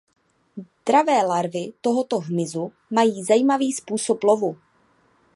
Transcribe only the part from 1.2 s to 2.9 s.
larvy tohoto hmyzu